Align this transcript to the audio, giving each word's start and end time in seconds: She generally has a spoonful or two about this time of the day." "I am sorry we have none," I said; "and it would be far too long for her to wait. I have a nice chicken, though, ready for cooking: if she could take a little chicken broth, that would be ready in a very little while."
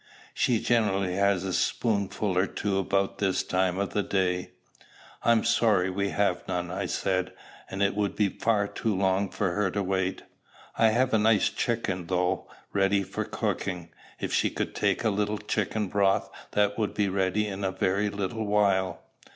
She 0.33 0.59
generally 0.59 1.13
has 1.13 1.43
a 1.43 1.53
spoonful 1.53 2.35
or 2.35 2.47
two 2.47 2.79
about 2.79 3.19
this 3.19 3.43
time 3.43 3.77
of 3.77 3.91
the 3.91 4.01
day." 4.01 4.49
"I 5.21 5.31
am 5.31 5.43
sorry 5.43 5.91
we 5.91 6.09
have 6.09 6.41
none," 6.47 6.71
I 6.71 6.87
said; 6.87 7.33
"and 7.69 7.83
it 7.83 7.95
would 7.95 8.15
be 8.15 8.27
far 8.27 8.67
too 8.67 8.95
long 8.95 9.29
for 9.29 9.51
her 9.51 9.69
to 9.69 9.83
wait. 9.83 10.23
I 10.75 10.87
have 10.89 11.13
a 11.13 11.19
nice 11.19 11.49
chicken, 11.51 12.07
though, 12.07 12.47
ready 12.73 13.03
for 13.03 13.23
cooking: 13.25 13.89
if 14.19 14.33
she 14.33 14.49
could 14.49 14.73
take 14.73 15.03
a 15.03 15.11
little 15.11 15.37
chicken 15.37 15.87
broth, 15.87 16.31
that 16.53 16.79
would 16.79 16.95
be 16.95 17.07
ready 17.07 17.45
in 17.45 17.63
a 17.63 17.69
very 17.71 18.09
little 18.09 18.47
while." 18.47 19.03